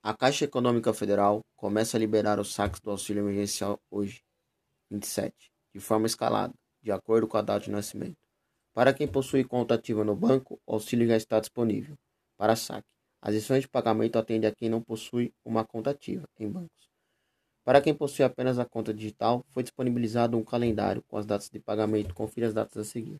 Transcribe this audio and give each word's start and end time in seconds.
A 0.00 0.14
Caixa 0.14 0.44
Econômica 0.44 0.94
Federal 0.94 1.40
começa 1.56 1.96
a 1.96 2.00
liberar 2.00 2.38
os 2.38 2.54
saques 2.54 2.80
do 2.80 2.90
auxílio 2.90 3.24
emergencial 3.24 3.80
hoje, 3.90 4.22
27, 4.90 5.34
de 5.74 5.80
forma 5.80 6.06
escalada, 6.06 6.54
de 6.80 6.92
acordo 6.92 7.26
com 7.26 7.36
a 7.36 7.42
data 7.42 7.64
de 7.64 7.70
nascimento. 7.72 8.16
Para 8.72 8.94
quem 8.94 9.08
possui 9.08 9.42
conta 9.42 9.74
ativa 9.74 10.04
no 10.04 10.14
banco, 10.14 10.60
o 10.64 10.74
auxílio 10.74 11.08
já 11.08 11.16
está 11.16 11.40
disponível 11.40 11.96
para 12.36 12.54
saque. 12.54 12.86
As 13.20 13.34
lições 13.34 13.62
de 13.62 13.68
pagamento 13.68 14.16
atendem 14.16 14.48
a 14.48 14.54
quem 14.54 14.68
não 14.68 14.80
possui 14.80 15.34
uma 15.44 15.64
conta 15.64 15.90
ativa 15.90 16.28
em 16.38 16.48
bancos. 16.48 16.88
Para 17.64 17.80
quem 17.80 17.92
possui 17.92 18.24
apenas 18.24 18.60
a 18.60 18.64
conta 18.64 18.94
digital, 18.94 19.44
foi 19.48 19.64
disponibilizado 19.64 20.38
um 20.38 20.44
calendário 20.44 21.02
com 21.08 21.16
as 21.16 21.26
datas 21.26 21.50
de 21.50 21.58
pagamento. 21.58 22.14
Confira 22.14 22.46
as 22.46 22.54
datas 22.54 22.76
a 22.78 22.84
seguir. 22.84 23.18